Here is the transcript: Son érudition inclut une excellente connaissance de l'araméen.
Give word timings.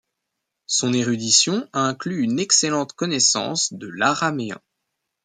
Son 0.65 0.93
érudition 0.93 1.69
inclut 1.73 2.23
une 2.23 2.39
excellente 2.39 2.93
connaissance 2.93 3.71
de 3.71 3.85
l'araméen. 3.87 4.59